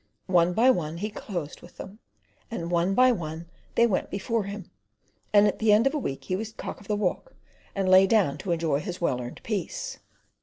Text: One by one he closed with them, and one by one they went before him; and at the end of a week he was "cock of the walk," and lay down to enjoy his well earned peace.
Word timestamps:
One 0.25 0.53
by 0.53 0.71
one 0.71 0.97
he 0.97 1.11
closed 1.11 1.61
with 1.61 1.77
them, 1.77 1.99
and 2.49 2.71
one 2.71 2.95
by 2.95 3.11
one 3.11 3.45
they 3.75 3.85
went 3.85 4.09
before 4.09 4.45
him; 4.45 4.71
and 5.31 5.45
at 5.47 5.59
the 5.59 5.71
end 5.71 5.85
of 5.85 5.93
a 5.93 5.99
week 5.99 6.23
he 6.23 6.35
was 6.35 6.53
"cock 6.53 6.81
of 6.81 6.87
the 6.87 6.95
walk," 6.95 7.35
and 7.75 7.87
lay 7.87 8.07
down 8.07 8.39
to 8.39 8.51
enjoy 8.51 8.79
his 8.79 8.99
well 8.99 9.21
earned 9.21 9.41
peace. 9.43 9.99